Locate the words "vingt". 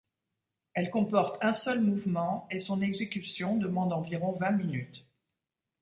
4.31-4.49